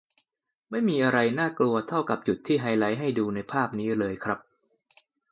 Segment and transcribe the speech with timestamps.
[0.69, 4.39] ไม่มีอะไรน่ากลัวเท่ากับจุดที่ไฮไลท์ให้ดูในภาพนี้เลยครับ